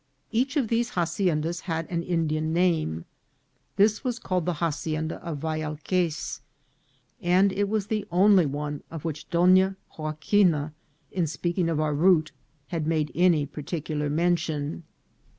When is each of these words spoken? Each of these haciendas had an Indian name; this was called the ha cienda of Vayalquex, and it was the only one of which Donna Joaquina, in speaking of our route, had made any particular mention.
Each 0.31 0.57
of 0.57 0.67
these 0.67 0.93
haciendas 0.93 1.61
had 1.65 1.87
an 1.91 2.01
Indian 2.01 2.51
name; 2.51 3.05
this 3.75 4.03
was 4.03 4.17
called 4.17 4.47
the 4.47 4.53
ha 4.57 4.71
cienda 4.71 5.21
of 5.21 5.37
Vayalquex, 5.37 6.41
and 7.21 7.51
it 7.51 7.69
was 7.69 7.85
the 7.85 8.07
only 8.09 8.47
one 8.47 8.81
of 8.89 9.05
which 9.05 9.29
Donna 9.29 9.75
Joaquina, 9.99 10.73
in 11.11 11.27
speaking 11.27 11.69
of 11.69 11.79
our 11.79 11.93
route, 11.93 12.31
had 12.69 12.87
made 12.87 13.11
any 13.13 13.45
particular 13.45 14.09
mention. 14.09 14.85